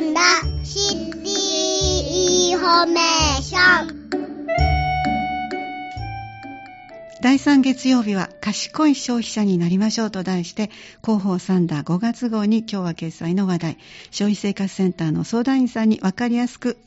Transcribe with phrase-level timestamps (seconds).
[0.00, 0.20] んだ
[0.64, 4.00] シティインフォメーション。
[7.22, 10.70] 第3月曜日は賢い消費者になりましょうと題して
[11.04, 13.78] 広報さんだ5月号に今日は掲載の話題。
[14.10, 16.78] 消費生活センターの相談員さんに分かりやすく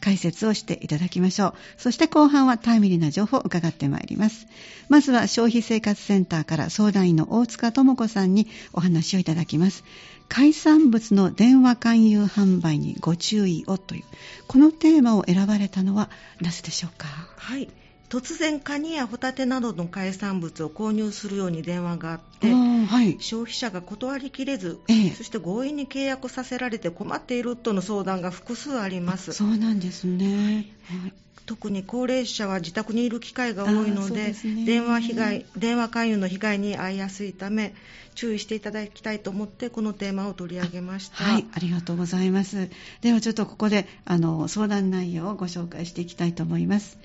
[0.00, 1.54] 解説をしていただきましょう。
[1.76, 4.46] そして後半はタイムリーな情報を伺ってまいります。
[4.88, 9.84] まずは消費生活センターから相談員の大塚智子さんにお話をいただきます。
[10.28, 14.04] 海産物の電話勧誘販売にご注意をという、
[14.46, 17.06] このテーマを選ばれたのはなぜでしょうか？
[17.36, 17.68] はい。
[18.08, 29.32] 突然カニやホタテなどの海産物を購入するように電話があって、はい、消費者が断りきれず、ええ、そして強引に契約させられて困っているとの相談が複数あります。
[29.32, 31.12] そうなんですね、はい、
[31.44, 34.34] 特に高齢者は自宅にいる機会が多いので、ね、
[34.64, 37.74] 電話被害電話勧誘の被害に遭いやすいため
[38.14, 41.24] 注意していただきたいと思ってこのテーマを取り上げました。
[41.24, 41.46] はい。
[41.52, 42.68] ありがとうございます。
[43.00, 46.98] ではちょっとここであの相談内容をご紹介していきたいと思います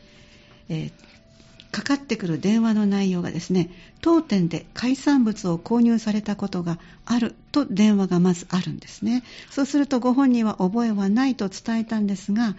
[0.69, 0.92] えー、
[1.72, 9.23] かかってくる電話の内容がですね、当店で海産物を購入されたことがあると電話がまずあるんですね。
[9.50, 12.56] そうするとご本人は覚えはないと伝えたんですが、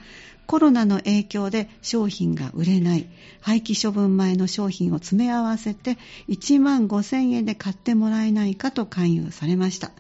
[0.47, 3.07] コロナの影響で商品が売れない、
[3.41, 5.97] 廃棄処分前の商品を詰め合わせて
[6.29, 9.93] 1万5000円で買ってもらえないかと勧誘されました。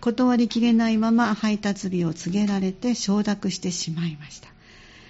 [0.00, 4.53] 断りきれないまま配達日を告げられて承諾してしまいました。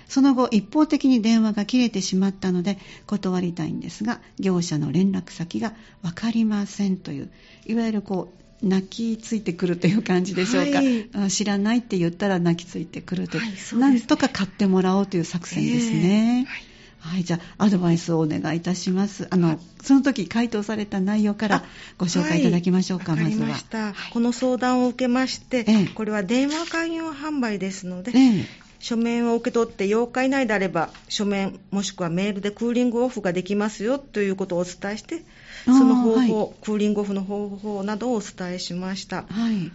[0.08, 7.30] その後、一方的に電話が切れてしまったので、断りたいんですが、業者の連絡先が分かりませんという、
[7.66, 10.78] いわゆるこう、泣きついてくるという感じでしょうか、
[11.19, 16.46] はい、知らないって言ったら泣きついてくるという、はい、なんとか買ってもらおうという作戦ですね。
[16.48, 16.74] えー
[17.05, 19.27] はい、じゃあ、アドバイスをお願いいたします。
[19.28, 21.64] あの、その時回答された内容から
[21.98, 23.94] ご紹介いただきましょうか、はい、まずは。
[24.11, 28.46] この相談を受けまして、ええ、これは電話勧誘販売ですので、え
[28.84, 35.22] 書面を受け取って8日以内であれば、書面もしくはメールでクーリングオフができますよということをお伝えして、
[35.64, 36.28] その方法、はい、
[36.61, 39.24] クーリングオフの方法などをお伝えしました。
[39.30, 39.73] はい、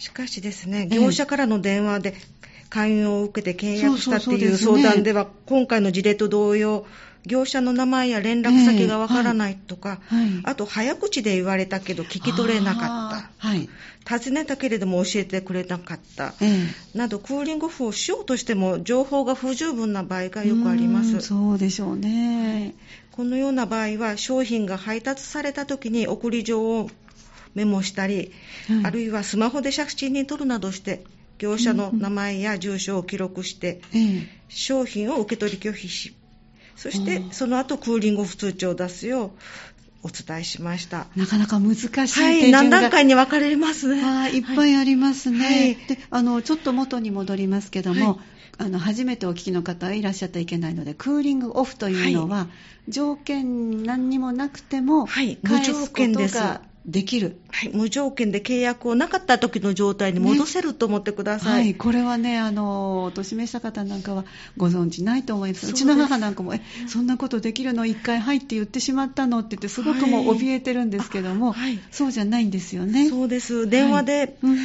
[0.00, 2.14] しかしですね、業者からの電話で
[2.70, 6.86] 勧誘を受けて契約したっていう相談では、今回の事例と同様、
[7.24, 13.68] 業者の名前や連絡先がわからないとか、えーはい、あと早口で言われたけど聞き取れなかった、はい、
[14.04, 21.20] 尋ねたけれども教えてくれなかった、えー、などクーリングオフをしようとしても情報が不十分な場合がよくあります。
[21.20, 22.74] そうでしょうね、
[23.12, 26.90] このような場合は商品が配達された時に送り状を
[27.54, 28.32] メモしたり、
[28.68, 31.04] はい、あるいはスマホで写真に撮るなどして
[31.38, 33.80] 業者の名前や住所を記録して、
[34.48, 36.14] 商品を受け取り拒否し
[36.82, 39.30] そしてその後クーリングオフ通知を出すよう
[40.02, 41.06] お伝えしました。
[41.14, 44.02] なかなか難しいはい、何段階に分かれますね。
[44.04, 45.38] あいっぱいありますね。
[45.38, 48.18] はい、であのちょっと元に戻りますけども、はい、
[48.58, 52.48] あの初めてお聞きの方はいらっしゃってはいけないので、クーリングオフというのは、は
[52.88, 56.12] い、条件何にもなくても、はい、無条件
[56.84, 64.24] できる、はい、無条件で契約をなかった時の状態に戻せると思ってください、ね、はい、これはねあのお年めした方なんかは
[64.56, 65.70] ご存知ないと思います。
[65.70, 69.38] うちの母なんかもえそんなことできるの？1回はいって言ってしまったの？
[69.38, 73.08] って言ってすごくもう怯えてるんですけども、はい、そうじゃないんですよね。
[73.08, 73.68] そうです。
[73.68, 74.34] 電話で、はい。
[74.42, 74.58] うん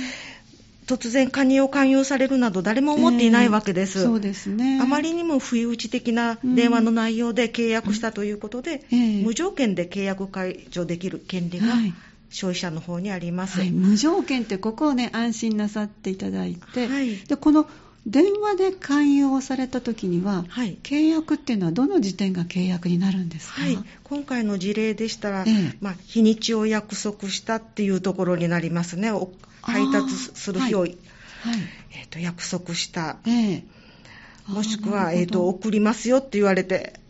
[0.88, 4.80] 突然加入を勧誘されるなど誰も思っていないわけです、えー、そうですね。
[4.82, 9.02] あまりにも不意打ち的な電話の内容で契約したということで、うんえ。
[9.22, 11.94] ー、無条件で契約解除できる権利が、はい。
[12.30, 17.70] 消費者の方にあります、はい、無条件ってここをね安心なさっていただいて、はい、でこの
[18.06, 29.12] 電話で勧誘をされた時には、はい、契約っていうのはどの時点が契約になるんですか、はい、今回の事例でしたら、ええ、まあ、日にちを約束したっていうところになりますね
[29.68, 30.98] 配達する日を、はい、
[31.92, 33.64] えーと、約束した、え、
[34.48, 37.07] もしくは、えーと、送りますよって言われて、うん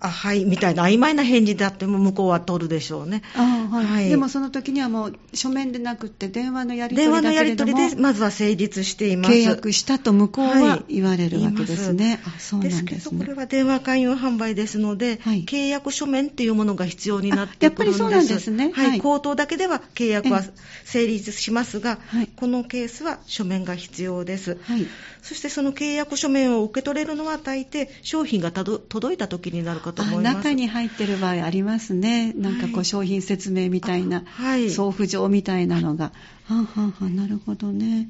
[0.00, 3.22] あはいみたいな曖昧な返事であっても向こうは取るでしょうね。
[3.36, 9.34] あはい、はい、でもその時にはもう書面でなくて電話のやり取り電話のやり取りでまずは成立しています。
[9.34, 12.20] 契約したと向こうは言われるわけですね。
[12.22, 12.90] はい、あそうなんですね。
[12.90, 18.00] ですけどこれは電話勧誘販売ですので、はい、契約書面っていうものが必要になってくるんです。
[18.00, 18.72] やっぱりそうなんですね。
[18.72, 19.00] はい。
[19.00, 20.42] 口頭だけでは契約は
[20.84, 21.98] 成立しますが、
[22.36, 24.56] このケースは書面が必要です。
[24.62, 24.86] はい。
[25.22, 30.36] そしてその契約書面を受け取れるのは大抵商品が届いた時になるかと思います。
[30.36, 32.32] 中に入ってる場合ありますね。
[32.34, 36.12] なんかこう商品説明みたいな、はい、送付状みたいなのが。
[36.46, 38.08] はんはんはん、なるほどね。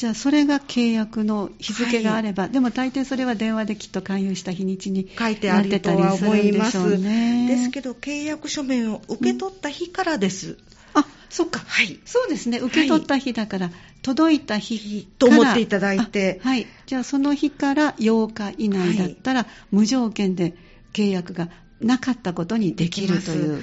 [0.00, 6.78] じゃあそれが契約の日付があれば、はい、でも大抵それは電話できっと勧誘した日にちに書いてあるとは思います。
[7.02, 10.52] ですけど契約書面を受け取った日からです。
[10.52, 10.56] うん、
[10.94, 11.60] あそっか。
[11.66, 12.00] はい。
[12.06, 12.60] そうですね。
[12.60, 16.40] 受け取った日だから、はい、届いた日と思っていただいて。
[16.42, 16.66] はい。
[16.86, 20.54] じゃあその日から8日以内だったら、はい、無条件で
[20.92, 21.48] 契約が
[21.80, 23.62] なかったことにできるという。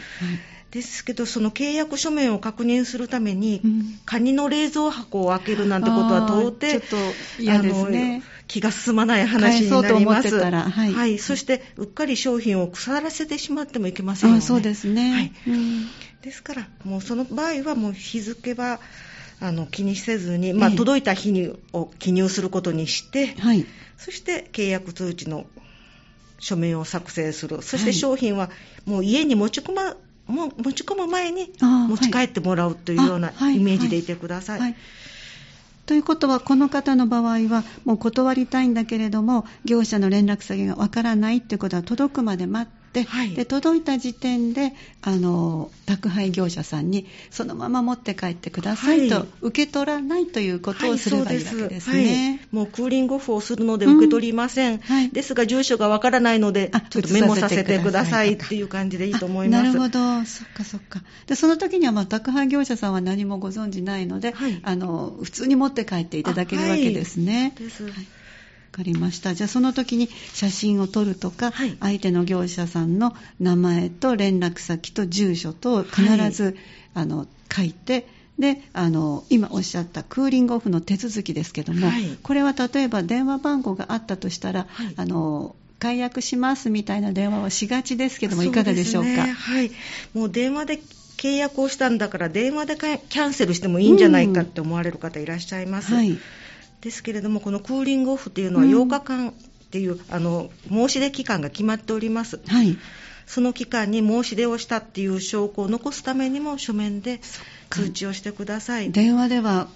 [0.71, 6.97] ですけど、その契約書面を確認するために、うん、カニの冷蔵箱を開けるなんてことは到底、ちょっと
[7.39, 8.21] 嫌ですね。
[8.47, 10.35] 気が進まない話になります。
[10.35, 14.41] はい、はい、そして、うっかり商品を腐らせてしまってもいけませんよね。
[14.41, 15.11] そうですね。
[15.13, 15.33] はい。
[15.47, 15.87] うん、
[16.21, 18.79] ですから、もうその場合はもう日付は、
[19.39, 23.65] あの気にせずに、まあ、届いた日にを記入することにして、はい、
[23.97, 25.45] そして契約通知の
[26.39, 28.49] 書面を作成する、そして商品は
[28.85, 29.95] もう家に持ち込ま
[30.27, 34.59] も持ち込む前に持ち帰ってもらうというようなイメージでいてください。
[34.59, 34.79] はいはい
[35.87, 59.63] ということは、この方の場合は、もう断りたいんだけれども、業者の連絡先がわからないってことは、届くまで待って、はい、で届いた時点であの宅配業者さんにそのまま持って帰ってくださいと、はい、受け取らないということをすればいいわけですね、はい、もうクーリングオフをするので受け取りません、うん、ですが住所がわからないのでちょっとメモさせてくださいっていう感じでいいと思います。
[59.63, 60.25] なるほど。
[60.25, 61.01] そっかそっか。
[61.25, 64.33] でその時にはまあ宅配業者さんは何もご存じないので、
[64.63, 67.53] あの普通に持って帰っていただけるわけですね。
[67.57, 67.83] です、
[68.77, 69.33] かりました。
[69.33, 76.55] じゃあその時に写真を撮るとか、はい、相手の業者さんの名前と連絡先と住所と必ず、はい、
[76.93, 78.07] あの書いて、
[78.37, 89.09] であの今おっしゃったクーリングオフの手続きですけども、はい、これは例えば電話番号があったとしたら、あの解約しますみたいな電話はしがちですけども、いかがでしょうか？
[89.09, 89.71] うね、はい、
[90.13, 90.79] もう電話で
[91.17, 92.75] 契約をしたんだから電話で
[93.09, 95.93] キャンセルしてもいいんじゃないかって思われる方いらっしゃいます。
[95.93, 95.97] うん。
[95.97, 96.19] はい
[96.87, 99.33] ですけれども、このクーリングオフっていうのは8日間っ
[99.69, 102.39] ていう、うん、あの申し出期間が決まっております。
[102.47, 102.77] はい、
[103.25, 107.19] その期間に申し出をしたっていう証拠を残すためにも書面で
[107.69, 108.91] 通知をしてください。
[108.91, 109.67] 電話では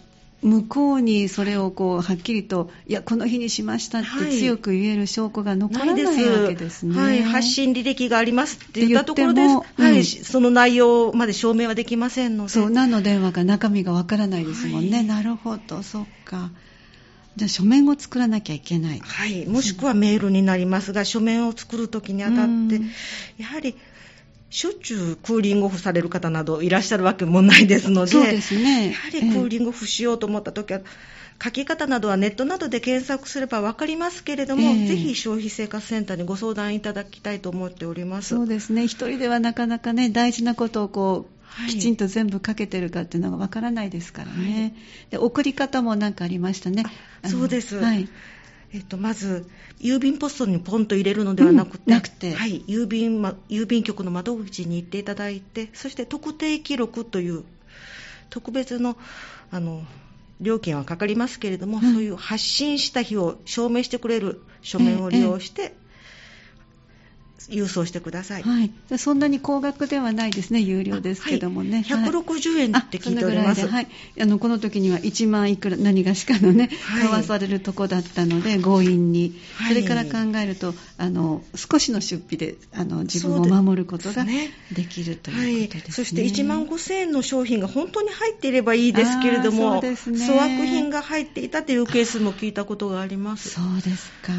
[0.41, 6.99] 向こうにそれをこうはっきりと、いや、この日にしましたって強く言える証拠が残らないわけですね。
[6.99, 12.49] はい、発信履歴がありますって言ったところです、はい、その内容まで証明はできませんので。
[12.49, 14.97] そう、何の電話か中身がわからないですもんね。
[14.97, 16.49] はい、なるほど、そっか。
[17.37, 18.99] じゃあ書面を作らなきゃいけない。
[18.99, 22.81] はい、もしくはメールになりますが、書面を作るときにあたって、
[23.37, 23.75] やはり、
[24.49, 30.81] しょっちゅうクーリングオフされる方などいらっしゃるわけもないですので、そうですね、やはりクーリングオフしようと思ったときは、
[31.43, 38.35] 書き方などはネットなどで検索すれば分かりますけれども、えー、ぜひ消費生活センターにご相談いただきたいと思っております。
[38.35, 41.25] そうですね、一人ではなかなかね、大事なことをこ
[41.67, 44.73] きちんと全部かけてるかっていうのがわからないですからね、はい、
[45.11, 46.85] で送り方も何かありましたね。
[47.25, 48.07] そうです、はい。
[48.73, 49.49] えっと、まず
[49.79, 52.33] 郵便ポストにポンと入れるのではなくてうん、なくて。
[52.33, 57.43] はい郵便ま、郵便局の窓口に行っていただいてそして特定記録という
[58.29, 58.97] 特別の
[59.51, 59.83] あの
[60.39, 65.75] 料金はかかりますけれども、うん、そういう発信した日を証明してくれる書面を利用して、
[67.49, 73.87] 郵送してください、はい、そんなに高額ではないですね、有料ですけどもね、はい、160円って聞いております、はい、
[74.19, 76.69] あのこの時には1万いくら何がしかのね、
[77.01, 79.33] 買わされるとこだったので、強引に、
[79.67, 84.25] それから考えると、あの少しの出費であの自分を守ることが
[84.71, 93.49] できるということですね、そして1万5000円の商品が本当に入っていればいいですけれども、ね、粗悪品が入っていたというケースも聞いたことがあります。
[93.49, 94.33] そうですか、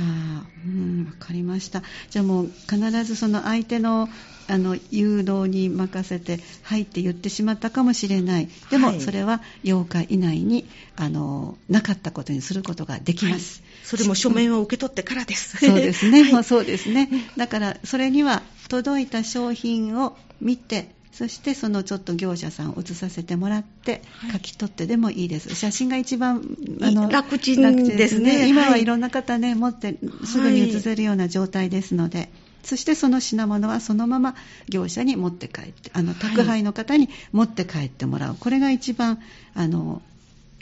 [0.67, 1.83] うん、わかりました。
[2.11, 4.09] じゃあもう必ずその相手の
[4.49, 8.49] あの誘導に任せて「はい」って言ってしまったかもしれない。
[8.71, 17.09] でもそれは8日以内にあのなかったことにすることができます、はい、それも書面を受け取ってからです、そうですね、 はい、もうそうですね。
[17.37, 28.49] だからそれには届いた商品を見てそしてそのちょっと業者さんを写させてもらって書き取ってでもいいです、写真が一番あの楽ちんですね。
[28.49, 32.31] 今はいろんな方ね持ってすぐに写せるような状態ですので、
[32.63, 34.35] そしてその品物はそのまま
[34.69, 39.21] 業者に持って帰ってあの宅配の方に持って帰ってもらう、はい、これが一番
[39.55, 40.03] あの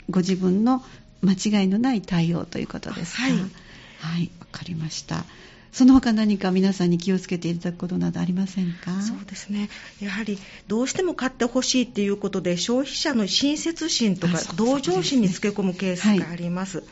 [0.09, 0.83] ご自分の
[1.21, 3.37] 間違いのない対応ということですはい、は
[4.17, 5.23] い、わかりました。
[5.71, 9.01] その他何か皆さんに気をつけていただくことなどありませんか？
[9.01, 9.69] そうですね。
[10.01, 16.79] やはりどうしても買ってほしいということで消費者の親切心とか同情心につけ込むケースがあります。
[16.79, 16.87] はい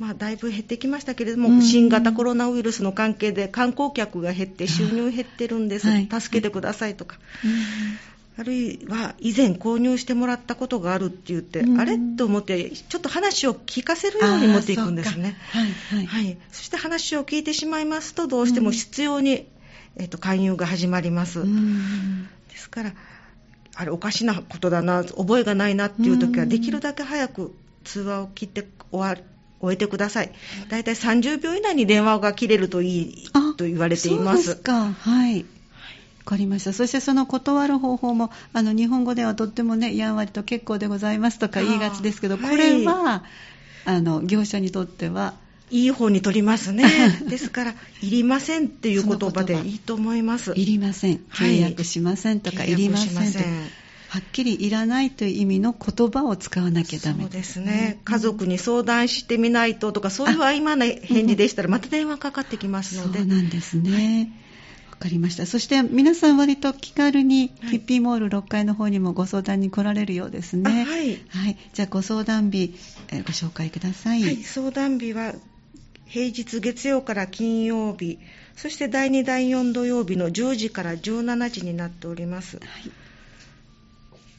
[0.00, 7.18] まあ、だいぶ減ってきましたけれども、うん、新型コロナウイルスの関係で観光客が減って収入減ってるんです、はい、助けてくださいとか、
[8.38, 11.98] あるいは以前購入してもらったことがあるって言って、うん、あれ？
[12.16, 15.36] と思ってちょっと話を聞かせるように持っていくんですね。
[15.50, 19.46] はいはい、はい、そして話を聞いてしまいますとどうしても必要に、
[19.96, 21.42] えーと、勧誘が始まります。
[22.48, 22.94] ですから
[23.74, 27.54] あれおかしなことだな、覚えがないなっていう時は、できるだけ早く
[27.84, 29.14] 通話を切って終わ
[29.60, 30.30] 終えてください。
[30.68, 34.44] だいたい30秒以内に電話が切れるといいと言われています。
[34.44, 34.92] そうですか。
[34.92, 35.40] はい。
[35.40, 35.44] わ
[36.24, 36.72] かりました。
[36.72, 45.34] そしてその断る方法も、あの、日本語ではとってもね、やんわりと結構でございますとか言いがちですけど、これは、はい、あの、業者にとっては、
[45.70, 46.84] いい方に取りますね。
[47.28, 50.52] ですから、いりませんっていう言葉でいいと思います。
[50.56, 51.20] いりません。
[51.32, 53.44] 契約しませんとか、はい、いりませんとか。
[54.10, 63.20] はっきりいらないという意味の言葉を使わなきゃダメそうですね、家族に相談してみないととか、そういう曖昧な返事でしたら、また電話かかってきますので。
[63.20, 64.32] そうなんですね。
[64.90, 65.46] わかりました。
[65.46, 70.84] そして皆さん割と気軽にヒッピーモール6階の方にもご相談に来られるようですね。
[70.84, 71.22] はい。
[71.28, 71.56] はい。
[71.72, 72.74] じゃあご相談日、
[73.10, 74.24] えー、ご紹介ください。
[74.24, 74.36] はい。
[74.38, 75.34] 相談日は
[76.06, 78.18] 平日月曜から金曜日、
[78.56, 82.56] そして第2、第4土曜日の10時から17時になっております。
[82.56, 82.90] はい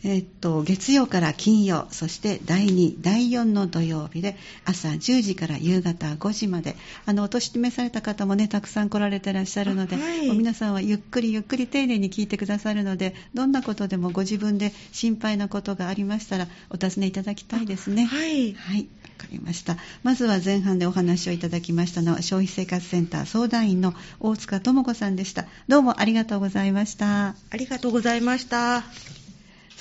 [0.04, 18.06] えっと、月曜から金曜、そして第2、第4の土曜日で朝10時から夕方5時まで、あの、お年めされた方もね、たくさん来られてらっしゃるので、はい、皆さんはゆっくりゆっくり丁寧に聞いてくださるので、どんなことでもご自分で心配なことがありましたら、お尋ねいただきたいですね。
[18.06, 18.54] はい。
[18.54, 18.88] はい。
[19.04, 19.78] わかりました。
[20.02, 25.46] まずは前半でお話をいただきましたのは、消費生活センター相談員の大塚智子さんでした。
[25.68, 27.36] どうもありがとうございました。
[27.52, 29.21] ありがとうございました。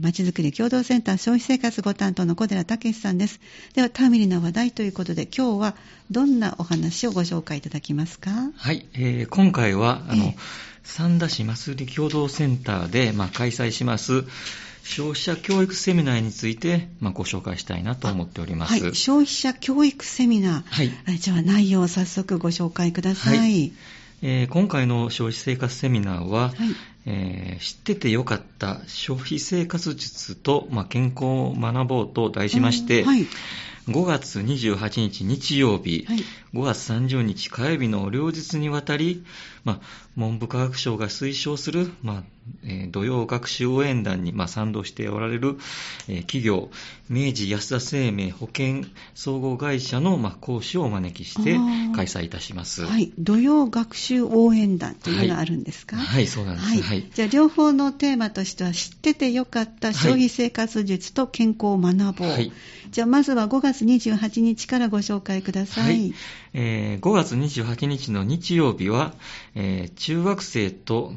[0.00, 3.40] まちづくり共同センター消費生活ご担当の小寺武さんです。
[3.74, 5.76] では、ターミリな話題ということで、今日は
[6.10, 8.30] どんなお話をご紹介いただきますか？
[8.56, 10.34] はい、えー、今回は、あの、えー、
[10.82, 14.24] 三田市ますり共同センターで、まあ、開催します、
[14.84, 18.82] 消費者教育セミナーについて、まあ、ご紹介したいなと思っております。
[18.82, 20.62] はい、消費者教育セミナー。
[20.62, 21.18] はい。
[21.18, 23.38] じゃあ内容を早速ご紹介ください。
[23.38, 23.72] はい、
[24.22, 26.52] えー、今回の消費生活セミナーは、はい
[27.06, 33.26] えー、知っててよかった消費生活術と、まあ、健康を学ぼうと題しまして、はい、
[33.88, 36.18] 5月28日日曜日、はい、
[36.54, 39.24] 5月30日火曜日の両日にわたり、
[39.64, 39.80] まあ、
[40.16, 42.22] 文部科学省が推奨する、まあ
[42.64, 45.56] えー、土曜学習応援団に、まあ、賛同しておられる、
[46.08, 46.70] えー、企業、
[47.08, 48.84] 明治安田生命保険
[49.14, 51.56] 総合会社の、まあ、講師をお招きして
[51.94, 52.84] 開催いたします。
[52.84, 53.12] はい。
[53.18, 56.66] 土曜学習応援団というのがあるんですか、はい、はい、そうなんです。
[56.66, 62.28] はいはい、じゃあ、両方のテーマとしては、知っててよかった消費生活術と健康を学ぼう。
[62.28, 62.52] はい、
[62.90, 65.84] じゃあ、まずは5月28日からご紹介ください。
[65.84, 66.14] はい、
[66.54, 69.14] えー、5月28日の日曜日は、
[69.54, 71.14] えー、中学生と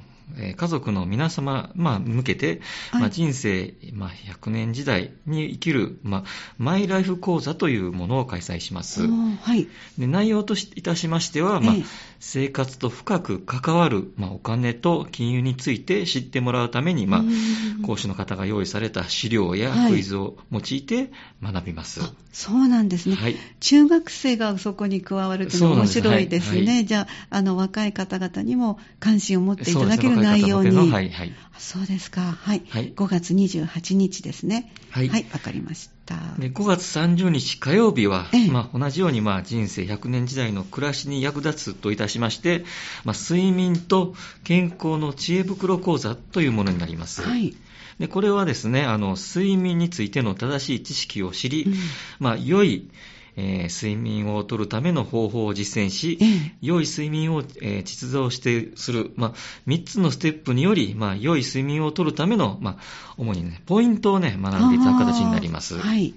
[0.58, 6.24] 家族の皆様、まあ、向けて、はい、まあ、人生、まあ、100年時代に生きる、まあ、
[6.58, 9.06] マイライフ講座というものを開催します。
[9.06, 11.76] はい、で内容といたしましては、まあ、
[12.20, 22.02] 生活と深く関わる、まあ、お金と金融について知ってもらうために、まあ、講師の方が用意された資料やクイズを用いて学びます。
[22.02, 23.36] はい、そうなんですね、はい。
[23.60, 26.84] 中学生がそこに加わるというのは面白いですね。
[26.84, 30.76] じゃあ、あの、若い方々にも関心を持っていただける内容に。
[30.92, 31.32] はい、はい。
[31.58, 32.22] そうですか。
[32.22, 32.64] はい。
[32.70, 34.72] はい、5月28日ですね。
[34.90, 35.10] はい。
[35.10, 35.95] はい、わかりました。
[36.38, 42.64] で、5月30日火曜日は、まあ、同じように、まあ、人生100年時代の暮らしに役立つといたしまして、
[43.04, 47.24] まあ、睡眠と健康の知恵袋講座というものになります。
[47.24, 47.56] はい。
[48.00, 51.74] で、これはですね、あの、睡眠についての正しい知識を知り、うん、
[52.20, 52.90] まあ、良い、
[53.38, 59.34] えー、睡眠をとるための方法を実践し、ええ、良い睡眠を、えー、実像してする、まあ、
[59.68, 62.78] 3つのステップにより、まあ、良い睡眠をとるための、まあ、
[63.18, 65.78] 主にね、ポイントをね、学んでいただく形になります。
[65.78, 66.14] はい。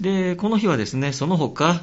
[0.00, 1.80] で、この日はですね、その他、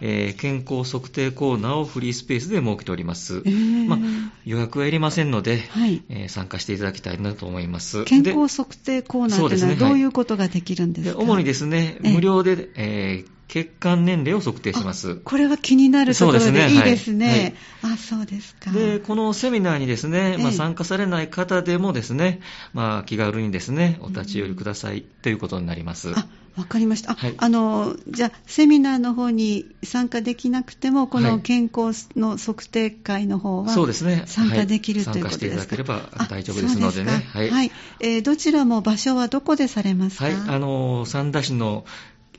[0.00, 3.42] えー、健康測定コーナーをフリースペースで設けております。
[3.44, 3.98] えー、まあ、
[4.44, 8.04] 予約はいりませんので、はいえー、参加していただきたいなと思います。
[8.04, 15.16] 健康測定コーナーというのはどういうことができるんですか、主にですね、無料で、えー血管年齢を測定します。
[15.16, 17.54] これは気になるところでいいですね。
[17.80, 18.72] はい、あ、そうですか。
[18.72, 22.40] で、このセミナーにですね、まあ、参加されない方でもですね、
[22.74, 26.12] まあ、気軽にですね、お立ち寄りください、ということになります。
[26.16, 26.26] あ、
[26.56, 27.14] わかりました。
[27.14, 34.24] はい、あの、じゃあ、セミナーの方に参加できなくても、この健康の測定会の方は、そうですね。
[34.26, 35.38] 参加できる、ということですか？
[35.38, 37.26] 参加していただければ大丈夫ですのでね。
[37.32, 37.50] はい。
[37.50, 40.24] はい、えー、どちらも場所はどこでされますか？
[40.24, 41.84] はい、あの、三田市の、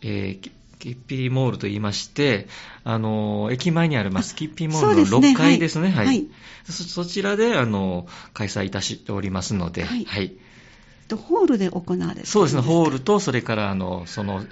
[0.02, 2.48] えー、キッピーモールと言いまして、
[2.84, 5.89] あの、駅前にあります、キッピーモールの6階ですね。
[5.89, 5.96] すね。
[5.98, 6.27] はい、はい、
[6.69, 6.84] そ。
[6.84, 10.05] そちらで、あの、開催いたしておりますので、はい。
[10.05, 10.34] はい。
[11.15, 14.43] ホールで行われるそうですね、ホールと、それからあのその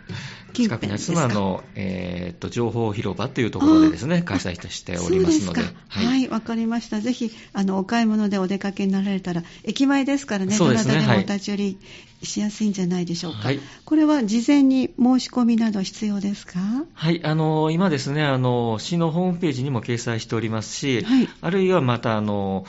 [0.54, 5.62] 近くにあるあの、えー、と情報広場というところでですね、開催しておりますので。
[5.90, 7.02] はい、わ、はい、かりました。
[7.02, 11.78] ぜひ、あの、お買い物でお出かけになられたら、駅前ですからね、どなたでもお立ち寄り
[12.26, 13.40] しやすいんじゃないでしょうか。
[13.40, 16.60] はい、これは事前に申し込みなど必要ですか？
[16.94, 22.66] はい、あの、今ですね、あの、市のホームページにも掲載しておりますし、はい、あるいはまた、あの、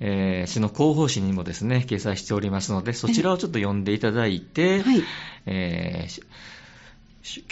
[0.00, 5.02] えー、市の広報誌にもですね、掲載しておりますので、そちらをちょっと読んでいただいて、はい、
[5.46, 6.22] えー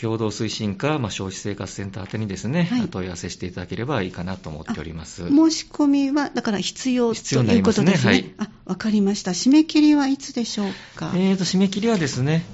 [0.01, 5.27] 共同推進課、まあ、消費生活センター宛にですね、はい、問い合わせしていただければいいかなと思っております。
[5.29, 8.13] 申し込みは、だから必要必要ということですね。
[8.13, 9.31] はい、あ、わかりました。
[9.31, 11.13] 締め切りはいつでしょうか？
[11.15, 12.45] えーと、締め切りはですね、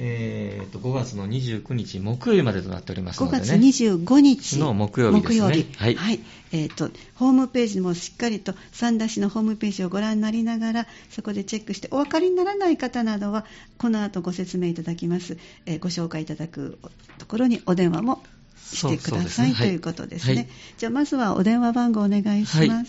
[0.00, 5.40] えー、と5月の29日木曜日までとなっておりますので、ね、5月25日の木曜日ですね。
[5.40, 5.66] 木曜日。
[5.76, 6.20] はい、はい、
[6.52, 13.44] えーと、ホームページにもしっかりと三田市のホームページをご覧になりながらそこでチェックしてお分かりにならない方などは
[13.76, 15.36] この後ご説明いただきます、
[15.66, 16.78] えー、ご紹介いただく
[17.18, 18.22] ところにお電話も
[18.56, 22.86] してください、ね、ということですね、はい、じゃあまずはお電話番号お願いします、はい、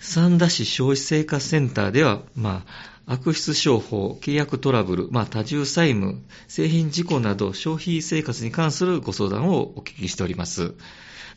[0.00, 10.74] 三田市消費生活センターでは、まあ悪質商法、契約トラブル、まあ、多重債務、製品事故など消費生活に関するご相談をお聞きしております。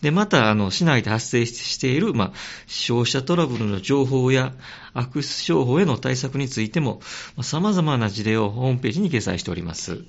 [0.01, 2.33] で、また、あの、市内で発生している、まあ、
[2.65, 4.53] 消費者トラブルの情報や
[4.95, 7.01] 悪質商法への対策についても、
[7.35, 10.03] まあ、様々な事例をホームページに掲載しております。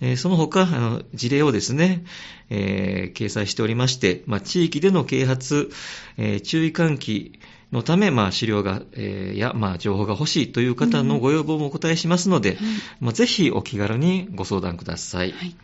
[0.00, 2.04] えー、その他、あの、事例をですね、
[2.50, 5.70] えー、掲載しておりまして、まあ、地域での啓発、
[6.16, 7.38] えー、注意喚起、
[7.74, 12.56] のため、まあ、資料が、えー、や、まあ、情報が欲しいという方のご要望もお答えしますので、うん。
[13.00, 15.32] まあ、ぜひお気軽にご相談ください。
[15.32, 15.54] はい、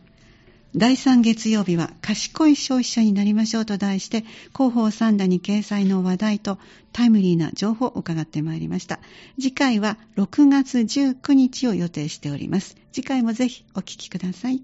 [0.76, 6.58] 第3月曜日は賢い消費者になりましょうと題して広報三田に掲載の話題と
[6.92, 9.00] タイムリーな情報を伺ってまいりました
[9.40, 14.62] 次回は6月19日を予定しております次回もぜひお聞きください